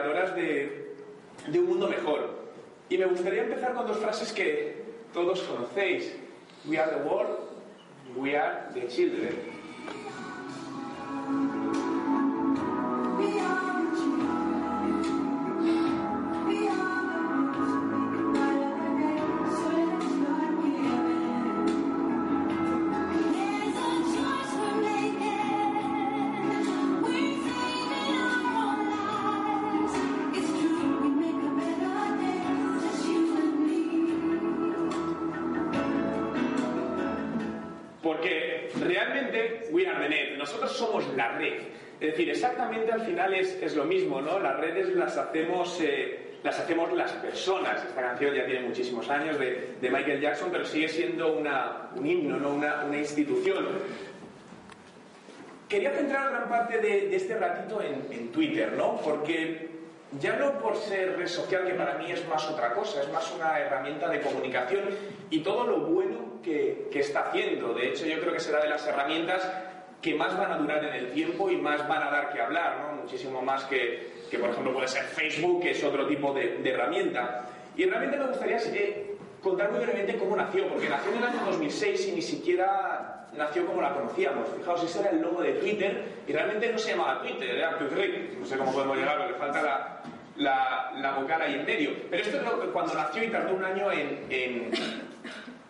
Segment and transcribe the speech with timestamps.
[0.00, 0.94] creadoras de,
[1.46, 2.40] de un mundo mejor.
[2.88, 4.82] Y me gustaría empezar con dos frases que
[5.12, 6.12] todos conocéis.
[6.66, 7.38] We are the world,
[8.16, 9.34] we are the children.
[41.20, 41.58] La red.
[42.00, 44.40] Es decir, exactamente al final es, es lo mismo, ¿no?
[44.40, 47.84] Las redes las hacemos, eh, las hacemos las personas.
[47.84, 52.54] Esta canción ya tiene muchísimos años de, Michael Jackson, pero sigue siendo un himno, ¿no?
[52.54, 53.66] Una, institución.
[55.68, 58.96] Quería centrar gran parte de, de este ratito en, en Twitter, ¿no?
[59.04, 59.68] Porque
[60.18, 63.30] ya no por ser red social, que para mí es más otra cosa, es más
[63.32, 64.84] una herramienta de comunicación
[65.28, 67.74] y todo lo bueno que, que, está haciendo.
[67.74, 69.48] De hecho, yo creo que será de las herramientas
[70.00, 72.78] que más van a durar en el tiempo y más van a dar que hablar,
[72.80, 73.02] ¿no?
[73.02, 76.70] Muchísimo más que, que por ejemplo, puede ser Facebook, que es otro tipo de, de
[76.70, 77.46] herramienta.
[77.76, 81.40] Y realmente me gustaría eh, contar muy brevemente cómo nació, porque nació en el año
[81.46, 84.48] 2006 y ni siquiera nació como la conocíamos.
[84.56, 88.36] Fijaos, ese era el logo de Twitter y realmente no se llamaba Twitter, era Twitter.
[88.38, 90.00] No sé cómo podemos llegar, le falta la,
[90.36, 91.90] la, la vocal ahí en medio.
[92.10, 94.70] Pero esto es lo que cuando nació y tardó un año en, en,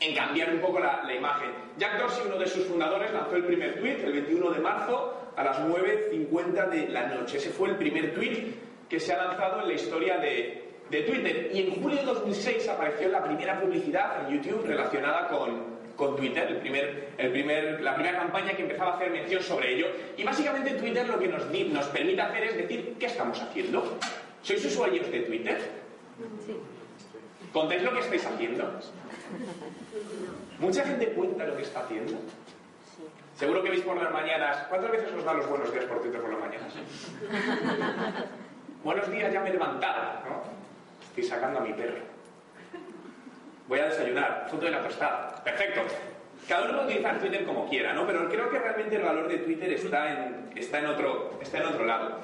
[0.00, 1.50] en cambiar un poco la, la, imagen.
[1.76, 5.44] Jack Dorsey, uno de sus fundadores, lanzó el primer tweet el 21 de marzo a
[5.44, 7.36] las 9.50 de la noche.
[7.36, 8.54] Ese fue el primer tweet
[8.88, 11.50] que se ha lanzado en la historia de, de Twitter.
[11.52, 16.48] Y en julio de 2006 apareció la primera publicidad en YouTube relacionada con, con Twitter,
[16.48, 19.86] el primer, el primer, la primera campaña que empezaba a hacer mención sobre ello.
[20.16, 23.98] Y básicamente Twitter lo que nos, nos permite hacer es decir qué estamos haciendo.
[24.42, 25.58] ¿Sois usuarios de Twitter?
[26.46, 26.56] Sí.
[27.52, 28.80] ¿Contáis lo que estáis haciendo?
[30.58, 32.14] ¿Mucha gente cuenta lo que está haciendo?
[33.36, 34.66] Seguro que veis por las mañanas.
[34.68, 36.74] ¿Cuántas veces os dan los buenos días por Twitter por las mañanas?
[38.84, 40.42] buenos días, ya me he levantado, ¿no?
[41.08, 42.04] Estoy sacando a mi perro.
[43.66, 45.42] Voy a desayunar, foto de la tostada.
[45.42, 45.80] Perfecto.
[46.48, 48.06] Cada uno puede utilizar Twitter como quiera, ¿no?
[48.06, 52.18] Pero creo que realmente el valor de Twitter está en otro lado.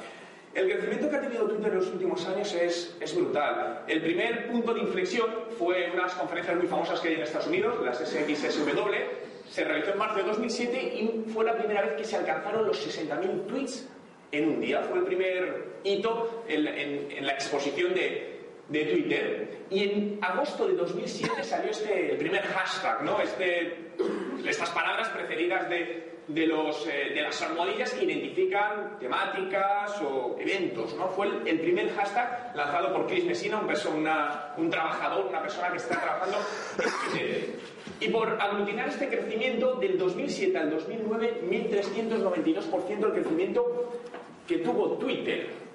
[0.57, 3.85] El crecimiento que ha tenido Twitter en los últimos años es, es, brutal.
[3.87, 5.27] El primer punto de inflexión
[5.59, 8.71] fue unas conferencias muy famosas que hay en Estados Unidos, las SXSW.
[9.51, 12.79] Se realizó en marzo de 2007 y fue la primera vez que se alcanzaron los
[12.79, 13.87] 60.000 tweets
[14.33, 14.81] en un día.
[14.81, 18.41] Fue el primer hito en, en, en la exposición de,
[18.71, 23.21] de Twitter y en agosto de 2007 salió este, el primer hashtag, ¿no?
[23.21, 23.91] Este,
[24.47, 30.95] estas palabras preferidas de, de, los, eh, de las almohadillas que identifican temáticas o eventos,
[30.95, 31.09] ¿no?
[31.09, 35.71] Fue el, primer hashtag lanzado por Chris Messina, un, perso, una, un trabajador, una persona
[35.71, 36.39] que está trabajando.
[38.01, 43.93] Y por aglutinar este crecimiento del 2007 al 2009, 1.392% el crecimiento
[44.47, 45.66] que tuvo Twitter.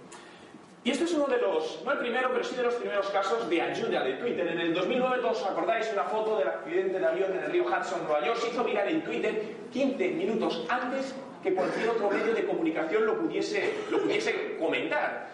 [0.83, 3.47] Y este es uno de los, no el primero, pero sí de los primeros casos
[3.47, 4.47] de ayuda de Twitter.
[4.47, 7.65] En el 2009, todos os acordáis, una foto del accidente de avión en el río
[7.65, 12.33] Hudson, Nueva York, se hizo viral en Twitter 15 minutos antes que cualquier otro medio
[12.33, 15.29] de comunicación lo pudiese, lo pudiese comentar.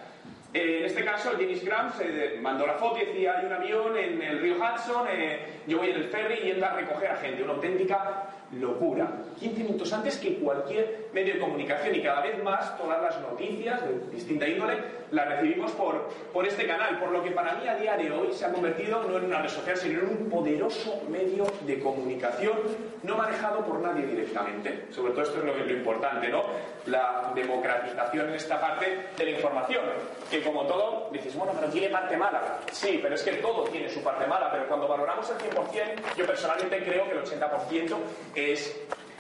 [0.53, 3.97] Eh, en este caso, Dennis Graham se mandó la foto y decía, hay un avión
[3.97, 7.43] en el río Hudson, eh, yo voy en el ferry yendo a recoger a gente.
[7.43, 9.09] Una auténtica locura.
[9.39, 13.81] 15 minutos antes que cualquier medio de comunicación y cada vez más todas las noticias
[13.83, 14.77] de distinta índole
[15.11, 18.33] las recibimos por, por este canal, por lo que para mí a día de hoy
[18.33, 22.57] se ha convertido no en una red social, sino en un poderoso medio de comunicación
[23.03, 24.87] no manejado por nadie directamente.
[24.91, 26.43] Sobre todo esto es lo, lo importante, ¿no?
[26.87, 29.83] La democratización en esta parte de la información,
[30.29, 32.59] que como todo, dices, bueno, pero tiene parte mala.
[32.71, 36.25] Sí, pero es que todo tiene su parte mala, pero cuando valoramos el 100%, yo
[36.25, 37.95] personalmente creo que el 80%
[38.37, 38.75] es,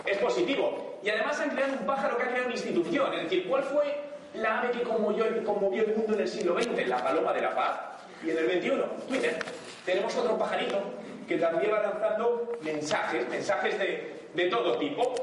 [0.05, 0.99] es positivo.
[1.03, 3.13] Y además han creado un pájaro que ha creado una institución.
[3.13, 3.95] Es decir, ¿cuál fue
[4.33, 6.87] la ave que conmovió, que conmovió el mundo en el siglo XX?
[6.87, 7.79] La paloma de la paz.
[8.23, 9.39] Y en el XXI, Twitter.
[9.85, 10.81] Tenemos otro pajarito
[11.27, 15.13] que también va lanzando mensajes, mensajes de, de todo tipo.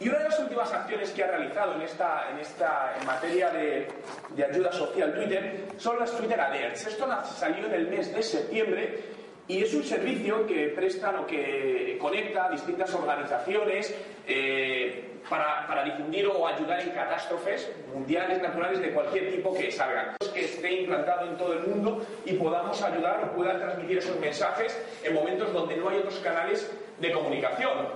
[0.00, 3.86] Y una de las últimas acciones que ha realizado en, esta, en, esta, materia de,
[4.30, 6.86] de ayuda social Twitter son las Twitter Alerts.
[6.86, 9.19] Esto salió en el mes de septiembre
[9.50, 13.92] y es un servicio que prestan o que conecta a distintas organizaciones
[14.24, 20.14] eh, para, para, difundir o ayudar en catástrofes mundiales, naturales, de cualquier tipo que salgan.
[20.32, 24.80] Que esté implantado en todo el mundo y podamos ayudar o puedan transmitir esos mensajes
[25.02, 26.70] en momentos donde no hay otros canales
[27.00, 27.88] de comunicación.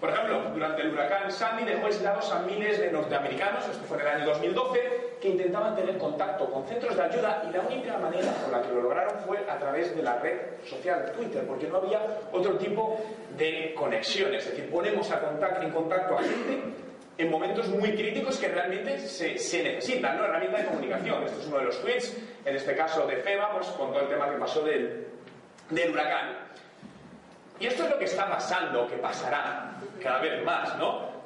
[0.00, 4.02] Por ejemplo, durante el huracán Sandy dejó aislados a miles de norteamericanos, esto fue en
[4.02, 8.32] el año 2012, que intentaban tener contacto con centros de ayuda y la única manera
[8.32, 11.78] por la que lo lograron fue a través de la red social Twitter, porque no
[11.78, 12.00] había
[12.32, 13.00] otro tipo
[13.36, 14.34] de conexión.
[14.34, 16.62] Es decir, ponemos a contacto, en contacto a gente
[17.18, 19.32] en momentos muy críticos que realmente se,
[19.62, 20.24] necesitan, ¿no?
[20.24, 21.24] Herramienta de comunicación.
[21.24, 24.08] Esto es uno de los tweets, en este caso de FEMA, pues con todo el
[24.08, 25.08] tema que pasó del,
[25.70, 26.36] del huracán.
[27.58, 31.17] Y esto es lo que está pasando, que pasará cada vez más, ¿no?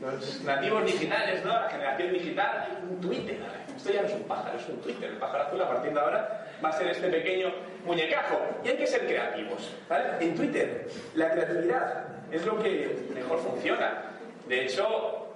[0.00, 1.52] Los nativos digitales, ¿no?
[1.52, 3.38] La generación digital, un Twitter.
[3.76, 5.10] Esto ya no es un pájaro, es un Twitter.
[5.10, 7.52] El pájaro azul a partir de ahora va a ser este pequeño
[7.84, 8.40] muñecajo.
[8.64, 10.04] Y hay que ser creativos, ¿vale?
[10.20, 14.02] En Twitter, la creatividad es lo que mejor funciona.
[14.48, 15.28] De hecho,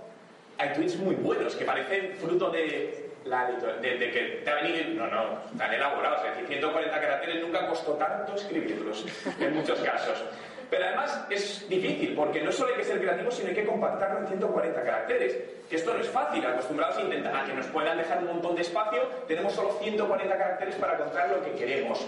[0.59, 3.51] hay tweets muy buenos que parecen fruto de la
[3.81, 7.67] de, de, que te ha venido, no, no, tan elaborados, es decir, 140 caracteres nunca
[7.67, 9.05] costó tanto escribirlos,
[9.39, 10.25] en muchos casos.
[10.70, 14.20] Pero además es difícil, porque no solo hay que ser creativo, sino hay que compactarlo
[14.20, 15.38] en 140 caracteres.
[15.69, 18.62] Que esto no es fácil, acostumbrados a intentar que nos puedan dejar un montón de
[18.62, 22.06] espacio, tenemos solo 140 caracteres para contar lo que queremos.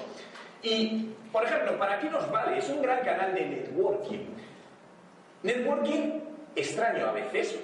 [0.62, 2.58] Y, por ejemplo, ¿para qué nos vale?
[2.58, 4.26] Es un gran canal de networking.
[5.42, 6.20] Networking
[6.54, 7.58] extraño a veces.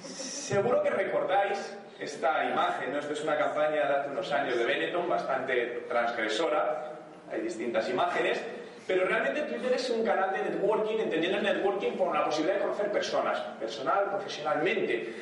[0.00, 2.98] Seguro que recordáis esta imagen, ¿no?
[2.98, 6.92] Esto es una campaña de hace unos años de Benetton, bastante transgresora,
[7.30, 8.42] hay distintas imágenes,
[8.86, 12.62] pero realmente Twitter es un canal de networking, entendiendo el networking por la posibilidad de
[12.62, 15.14] conocer personas, personal, profesionalmente.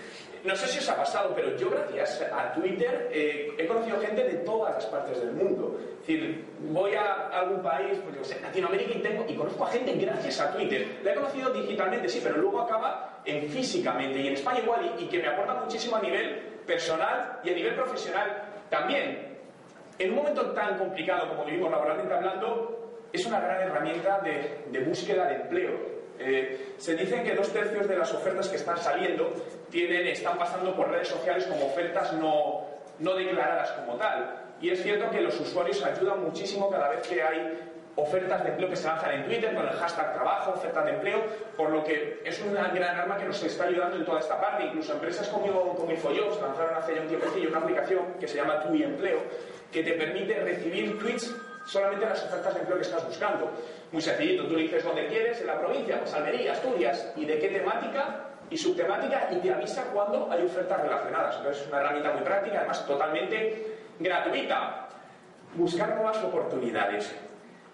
[0.44, 4.22] No sé si os ha pasado, pero yo gracias a Twitter eh, he conocido gente
[4.25, 5.81] de todas las partes del mundo.
[5.81, 9.69] Es decir, voy a algún país, pues yo sé, Latinoamérica y, tengo, y conozco a
[9.69, 10.99] gente gracias a Twitter.
[11.02, 15.06] La he conocido digitalmente, sí, pero luego acaba en físicamente y en España igual y,
[15.06, 19.38] que me aporta muchísimo a nivel personal y a nivel profesional también.
[19.99, 22.84] En un momento tan complicado como vivimos laboralmente hablando,
[23.14, 25.70] es una gran herramienta de, búsqueda de empleo.
[26.19, 29.32] Eh, se dice que dos tercios de las ofertas que están saliendo
[29.70, 32.66] tienen, están pasando por redes sociales como ofertas no,
[32.99, 34.40] declaradas como tal.
[34.61, 38.69] Y es cierto que los usuarios ayudan muchísimo cada vez que hay ofertas de empleo
[38.69, 41.22] que se lanzan en Twitter con el hashtag trabajo, ofertas de empleo,
[41.56, 44.64] por lo que es una gran arma que nos está ayudando en toda esta parte.
[44.64, 48.61] Incluso empresas como, como InfoJobs lanzaron hace ya un tiempo una aplicación que se llama
[48.64, 49.20] Tu Empleo,
[49.70, 51.32] que te permite recibir tweets
[51.66, 53.50] solamente las ofertas de empleo que estás buscando.
[53.93, 57.49] Muy sencillito, tú dices dónde quieres, en la provincia, pues Almería, Asturias, y de qué
[57.49, 61.37] temática y subtemática, y te avisa cuando hay ofertas relacionadas.
[61.37, 64.88] Entonces es una herramienta muy práctica, además totalmente gratuita.
[65.55, 67.14] Buscar nuevas oportunidades.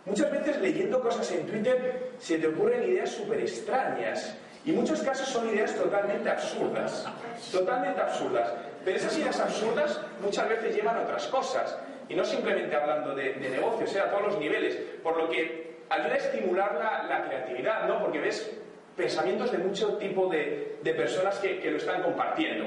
[0.05, 4.37] Muchas veces leyendo cosas en Twitter se te ocurren ideas súper extrañas.
[4.65, 7.07] Y muchos casos son ideas totalmente absurdas.
[7.51, 8.53] Totalmente absurdas.
[8.85, 11.77] Pero esas ideas absurdas muchas veces llevan a otras cosas.
[12.11, 14.75] Y no simplemente hablando de, de negocios, a todos los niveles.
[15.01, 18.01] Por lo que ayuda a estimular la, la creatividad, ¿no?
[18.01, 18.51] Porque ves
[18.97, 22.67] pensamientos de mucho tipo de, de personas que, que, lo están compartiendo.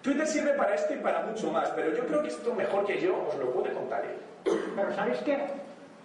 [0.00, 3.00] Twitter sirve para esto y para mucho más, pero yo creo que esto mejor que
[3.00, 4.16] yo os lo puede contar él.
[4.76, 5.38] Pero ¿sabéis qué?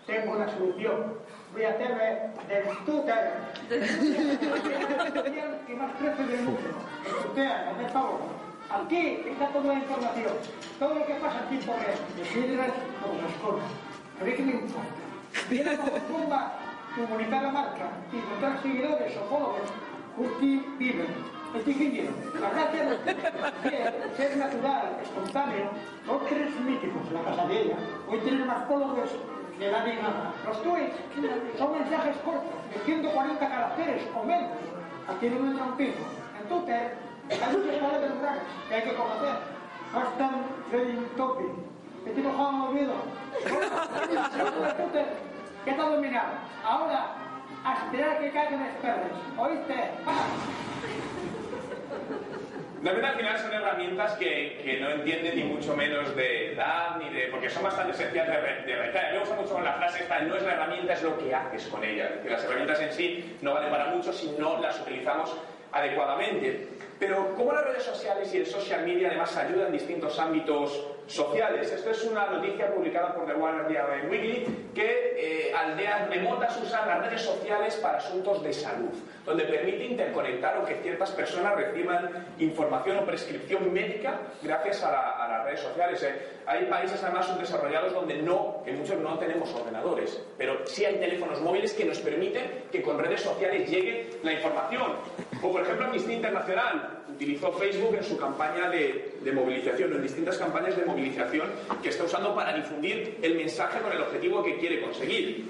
[0.08, 1.14] Tengo una solución.
[1.54, 3.34] Voy a hacerme del Twitter
[5.68, 6.60] y más precio del mundo.
[7.24, 8.20] Twitter, hazme favor.
[8.70, 10.34] Aquí está toda la información.
[10.80, 12.00] Todo lo que pasa en tiempo real.
[12.18, 13.70] Me sirve como las cosas.
[14.20, 14.92] ¿Pero qué me importa?
[15.50, 19.72] Viene como comunicar la marca y encontrar seguidores o followers.
[20.18, 21.08] Justi Bieber.
[21.56, 25.70] Este ingeniero, la gracia de ser natural, espontáneo,
[26.06, 27.78] son tres míticos, la casa de ella.
[28.10, 29.12] Hoy tienen más followers
[29.58, 30.34] que la nada.
[30.46, 30.96] Los tweets
[31.58, 34.52] son mensajes cortos, de 140 caracteres o menos.
[35.08, 36.04] Aquí no entra un pico.
[36.38, 36.98] En Twitter
[37.30, 39.36] hay muchos canales rurales que hay que conocer.
[39.94, 40.32] Hashtag
[40.70, 41.48] trading topic.
[42.06, 42.94] ¿Qué tipo Juan Olvido?
[45.66, 46.30] ¿qué tal dominado?
[46.64, 47.16] Ahora,
[47.64, 49.38] a esperar que caigan las.
[49.38, 49.76] ¿Oíste?
[52.82, 57.10] Realmente al final son herramientas que, que, no entienden ni mucho menos de edad, ni
[57.10, 57.28] de.
[57.28, 59.14] porque son bastante sencillas de, de realizar.
[59.14, 61.84] Me gusta mucho la frase esta: no es la herramienta, es lo que haces con
[61.84, 62.06] ella.
[62.06, 65.36] Es decir, las herramientas en sí no valen para mucho si no las utilizamos
[65.72, 66.70] adecuadamente.
[67.00, 71.72] Pero cómo las redes sociales y el social media además ayudan en distintos ámbitos sociales.
[71.72, 77.06] Esto es una noticia publicada por The Guardian Weekly que eh, aldeas remotas usan las
[77.06, 78.92] redes sociales para asuntos de salud,
[79.26, 85.46] donde permite interconectar o que ciertas personas reciban información o prescripción médica gracias a, las
[85.46, 86.04] redes sociales.
[86.04, 86.16] Eh.
[86.46, 91.42] Hay países además subdesarrollados donde no, que muchos no tenemos ordenadores, pero sí hay teléfonos
[91.42, 94.94] móviles que nos permiten que con redes sociales llegue la información.
[95.42, 100.38] O por ejemplo Amnistía Internacional utilizó Facebook en su campaña de, de movilización, en distintas
[100.38, 101.48] campañas de movilización
[101.82, 105.46] que está usando para difundir el mensaje con el objetivo que quiere conseguir.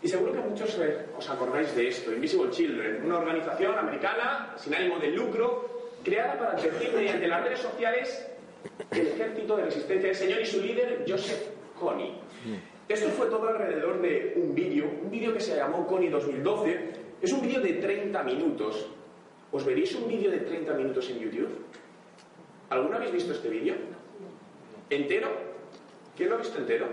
[0.00, 4.74] Y seguro que muchos eh, os acordáis de esto, Invisible Children, una organización americana sin
[4.74, 8.28] ánimo de lucro, creada para advertir mediante las redes sociales
[8.92, 12.14] el ejército de resistencia del Señor y su líder, Joseph Kony.
[12.88, 16.97] Esto fue todo alrededor de un vídeo, un vídeo que se llamó Kony 2012.
[17.20, 18.86] Es un vídeo de 30 minutos.
[19.50, 21.64] ¿Os veréis un vídeo de 30 minutos en YouTube?
[22.70, 23.74] ¿Alguno habéis visto este vídeo?
[24.90, 25.28] ¿Entero?
[26.16, 26.86] ¿Quién lo ha visto entero?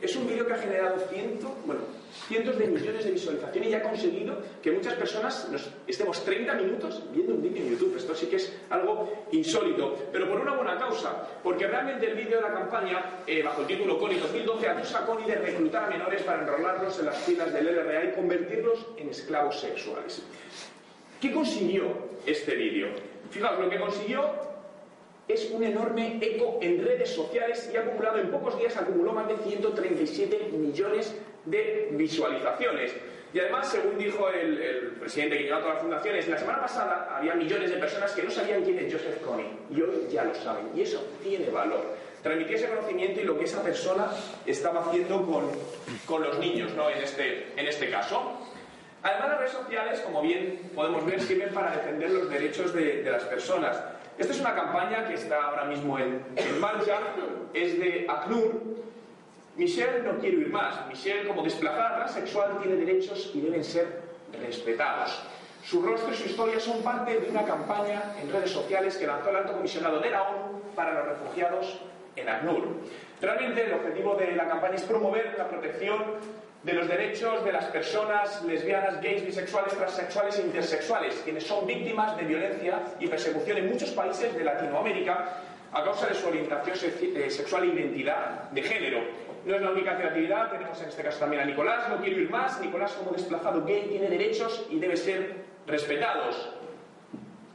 [0.00, 1.80] Es un vídeo que ha generado cientos, bueno,
[2.28, 7.02] cientos de millones de visualizaciones y ha conseguido que muchas personas nos estemos 30 minutos
[7.12, 7.96] viendo un vídeo en YouTube.
[7.96, 12.36] Esto sí que es algo insólito, pero por una buena causa, porque realmente el vídeo
[12.36, 15.88] de la campaña, eh, bajo el título CONI 2012, acusa a CONI de reclutar a
[15.88, 20.22] menores para enrolarlos en las filas del LRA y convertirlos en esclavos sexuales.
[21.20, 21.84] ¿Qué consiguió
[22.26, 22.88] este vídeo?
[23.30, 24.46] Fijaos, lo que consiguió
[25.28, 29.26] es un enorme eco en redes sociales y ha acumulado en pocos días acumuló más
[29.26, 31.14] de 137 millones
[31.46, 32.92] de visualizaciones.
[33.32, 37.16] Y además, según dijo el, presidente que lleva a todas las fundaciones, la semana pasada
[37.16, 40.34] había millones de personas que no sabían quién es Joseph Kony y hoy ya lo
[40.34, 40.70] saben.
[40.74, 41.96] Y eso tiene valor.
[42.22, 44.10] Transmitir ese conocimiento y lo que esa persona
[44.46, 45.50] estaba haciendo con,
[46.06, 46.88] con los niños, ¿no?
[46.90, 48.40] En este, en este caso.
[49.02, 53.10] Además, las redes sociales, como bien podemos ver, sirven para defender los derechos de, de
[53.10, 53.80] las personas.
[54.18, 56.22] Esta es una campaña que está ahora mismo en,
[56.58, 56.98] marcha,
[57.52, 58.76] es de ACNUR.
[59.56, 60.86] Michelle no quiere ir más.
[60.88, 64.02] Michelle, como desplazada transexual, tiene derechos y deben ser
[64.40, 65.22] respetados.
[65.64, 69.30] Su rostro y su historia son parte de una campaña en redes sociales que lanzó
[69.30, 71.80] el alto comisionado de la ONU para los refugiados
[72.14, 72.68] en ACNUR.
[73.20, 76.04] Realmente el objetivo de la campaña es promover la protección
[76.62, 82.16] de los derechos de las personas lesbianas, gays, bisexuales, transexuales e intersexuales, quienes son víctimas
[82.16, 87.30] de violencia y persecución en muchos países de Latinoamérica a causa de su orientación eh,
[87.30, 89.00] sexual e identidad de género.
[89.46, 92.28] No es la única creatividad, tenemos en este caso también a Nicolás, no quiero ir
[92.28, 95.36] más, Nicolás como desplazado gay tiene derechos y debe ser
[95.68, 96.50] respetados.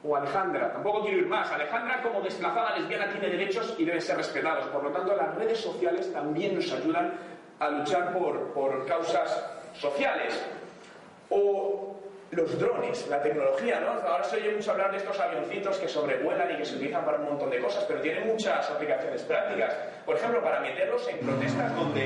[0.02, 4.16] O Alejandra, tampoco quiero ir más, Alejandra como desplazada lesbiana tiene derechos y debe ser
[4.16, 4.68] respetados.
[4.68, 7.14] Por lo tanto, las redes sociales también nos ayudan
[7.60, 10.42] a luchar por, causas sociales.
[11.30, 11.71] O
[12.32, 14.08] los drones, la tecnología, ¿no?
[14.08, 17.18] Ahora se oye mucho hablar de estos avioncitos que sobrevuelan y que se utilizan para
[17.18, 19.76] un montón de cosas, pero tienen muchas aplicaciones prácticas.
[20.06, 22.06] Por ejemplo, para meterlos en protestas donde,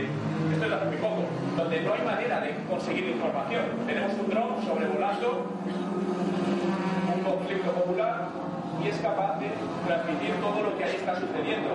[0.51, 1.23] esto es hace muy poco,
[1.55, 3.63] donde no hay manera de conseguir información.
[3.85, 5.45] Tenemos un dron sobrevolando
[7.15, 8.27] un conflicto popular
[8.83, 9.49] y es capaz de
[9.85, 11.69] transmitir todo lo que ahí está sucediendo.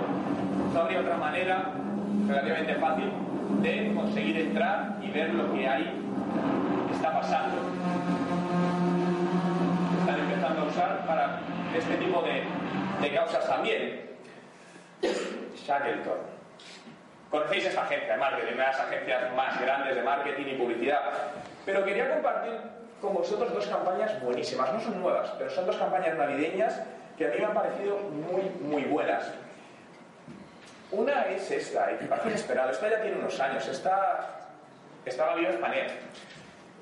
[0.75, 1.73] No habría otra manera
[2.27, 3.13] relativamente fácil
[3.63, 6.01] de conseguir entrar y ver lo que hay
[6.93, 7.57] está pasando.
[10.61, 11.41] Están empezando a usar para
[11.77, 12.43] este tipo de,
[13.01, 14.11] de causas también.
[15.55, 16.19] Shackleton.
[17.31, 21.01] Conocéis esta agencia de marketing, una de las agencias más grandes de marketing y publicidad.
[21.65, 22.61] Pero quería compartir
[23.01, 24.73] con vosotros dos campañas buenísimas.
[24.73, 26.81] No son nuevas, pero son dos campañas navideñas
[27.17, 29.33] que a mí me han parecido muy, muy buenas.
[30.91, 32.71] Una es esta, y parece inesperado.
[32.73, 33.67] Esta ya tiene unos años.
[33.69, 34.51] Esta,
[35.05, 35.93] estaba viva Spanair.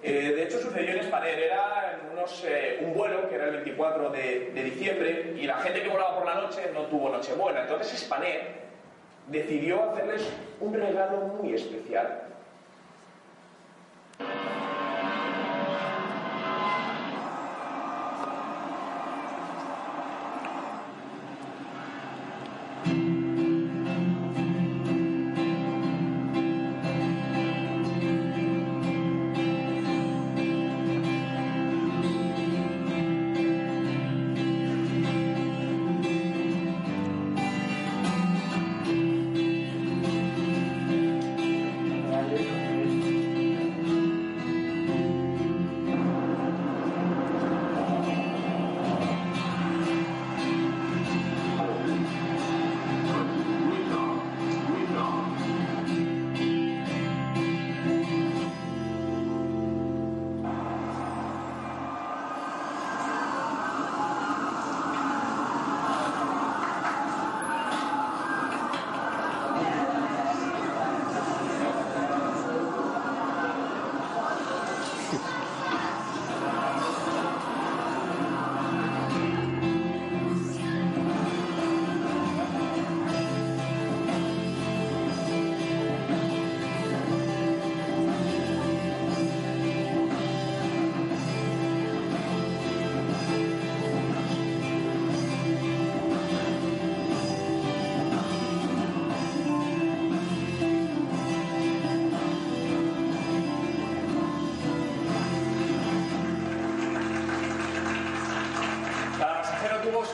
[0.02, 1.38] Eh, de hecho, sucedió en Spanair.
[1.38, 5.82] Era unos, eh, un vuelo que era el 24 de, de, diciembre y la gente
[5.82, 7.62] que volaba por la noche no tuvo Nochebuena.
[7.62, 8.68] Entonces, Spanair
[9.26, 10.28] decidió hacerles
[10.60, 12.28] un regalo muy especial.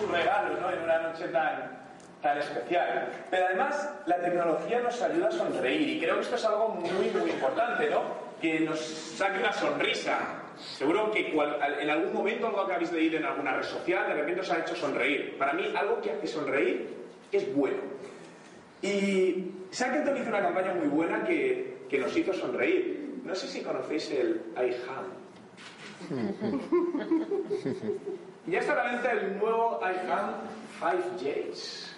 [0.05, 0.71] Tuvo sus regalos ¿no?
[0.71, 1.79] en una noche tan,
[2.23, 3.09] tan especial.
[3.31, 7.11] Pero además, la tecnología nos ayuda a sonreír y creo que esto es algo muy,
[7.11, 8.03] muy importante, ¿no?
[8.41, 10.19] Que nos saque una sonrisa.
[10.57, 11.35] Seguro que
[11.81, 14.61] en algún momento algo que habéis leído en alguna red social de repente os ha
[14.61, 15.37] hecho sonreír.
[15.37, 16.95] Para mí, algo que hace sonreír
[17.33, 17.79] es bueno.
[18.83, 23.21] Y Shackleton hizo una campaña muy buena que, que nos hizo sonreír.
[23.25, 25.25] No sé si conocéis el iHam.
[28.47, 30.35] ya está a la venta el nuevo iPhone
[30.81, 31.95] 5Gs.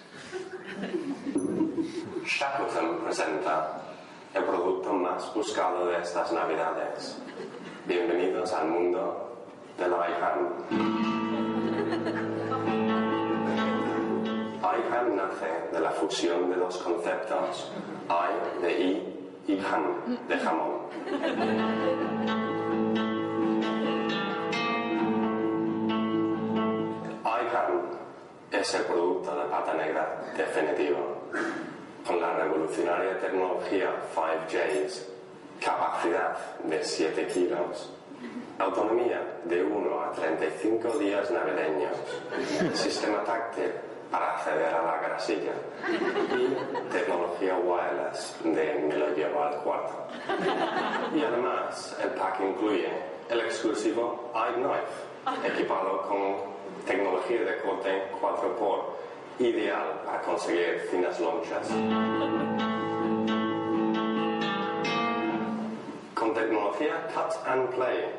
[2.25, 3.81] Shackleton presenta
[4.33, 7.21] el producto más buscado de estas navidades.
[7.85, 9.45] Bienvenidos al mundo
[9.77, 10.53] del iPhone.
[14.63, 17.71] iPhone nace de la fusión de dos conceptos,
[18.09, 19.13] I de I
[19.47, 20.87] y ham de jamón.
[28.59, 31.17] Es el producto de pata negra definitivo.
[32.05, 35.03] Con la revolucionaria tecnología 5Gs,
[35.59, 37.91] capacidad de 7 kilos,
[38.57, 41.95] autonomía de 1 a 35 días navideños,
[42.73, 43.71] sistema táctil
[44.09, 45.51] para acceder a la grasilla
[46.33, 50.07] y tecnología wireless de me lo llevo al cuarto.
[51.13, 52.89] Y además el pack incluye
[53.29, 58.83] el exclusivo iKnife, equipado con tecnología de corte 4x,
[59.39, 61.67] ideal para conseguir finas lonchas.
[66.13, 68.09] Con tecnología cut and play.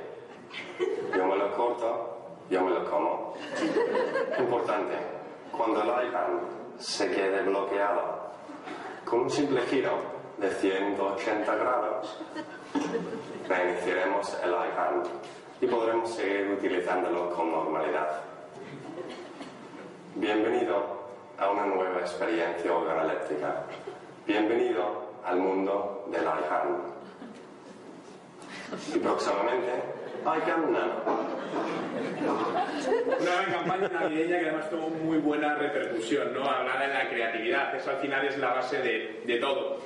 [1.16, 3.35] Yo me lo corto, yo me lo como.
[4.38, 4.94] Importante,
[5.50, 6.28] cuando el iPad
[6.78, 8.30] se quede bloqueado,
[9.04, 9.98] con un simple giro
[10.38, 12.18] de 180 grados,
[13.48, 15.09] reiniciaremos el iPad
[15.61, 18.20] y podremos seguir utilizándolo con normalidad.
[20.18, 20.98] Bienvenido
[21.38, 23.62] a una nueva experiencia organoeléctrica.
[24.26, 26.83] Bienvenido al mundo del iPhone.
[28.96, 29.70] Y próximamente,
[30.24, 30.94] iCam Nano.
[33.20, 36.50] Una gran campaña navideña que además tuvo muy buena repercusión, ¿no?
[36.50, 39.78] Hablar de la creatividad, eso al final es la base de, de todo.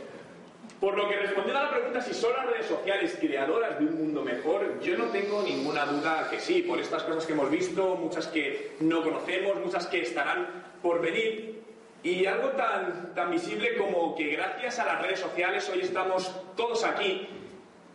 [0.83, 3.99] Por lo que respondiendo a la pregunta si son las redes sociales creadoras de un
[3.99, 7.95] mundo mejor, yo no tengo ninguna duda que sí, por estas cosas que hemos visto,
[7.95, 10.49] muchas que no conocemos, muchas que estarán
[10.83, 11.62] por venir.
[12.03, 16.83] Y algo tan, tan visible como que gracias a las redes sociales hoy estamos todos
[16.83, 17.29] aquí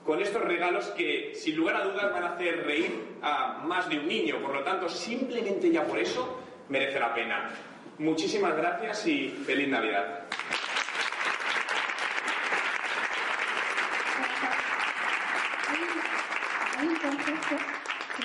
[0.06, 4.00] con estos regalos que sin lugar a dudas van a hacer reír a más de
[4.00, 4.41] un niño.
[4.41, 7.50] Por lo tanto, simplemente ya por eso merece la pena.
[7.97, 10.23] Muchísimas gracias y feliz Navidad.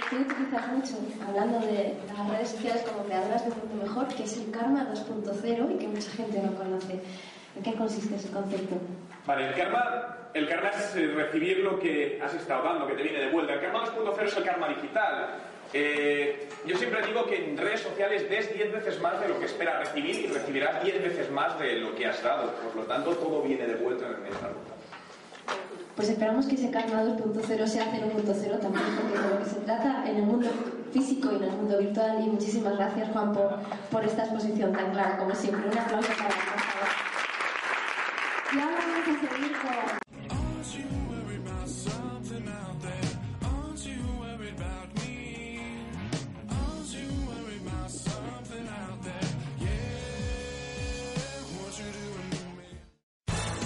[0.08, 0.94] Que utilizas mucho
[1.26, 4.86] hablando de las redes sociales como creadoras de un mundo mejor, que es el karma
[4.92, 7.00] 2.0 y que mucha gente no conoce.
[7.54, 8.76] ¿En qué consiste ese concepto?
[9.26, 13.20] Vale, el karma, el karma es recibir lo que has estado dando, que te viene
[13.20, 13.54] de vuelta.
[13.54, 15.38] El karma 2.0 es el karma digital.
[15.74, 19.46] Eh, yo siempre digo que en redes sociales des 10 veces más de lo que
[19.46, 22.52] esperas recibir y recibirás 10 veces más de lo que has dado.
[22.54, 24.81] Por lo tanto, todo viene de vuelta en esta ruta.
[25.96, 30.08] Pues esperamos que ese karma 2.0 sea 0.0 también, porque de lo que se trata
[30.08, 30.48] en el mundo
[30.90, 32.24] físico y en el mundo virtual.
[32.24, 33.58] Y muchísimas gracias, Juan, por,
[33.90, 35.68] por esta exposición tan clara, como siempre.
[35.68, 36.34] Un aplauso para él,
[38.54, 40.01] Y ahora vamos a seguir con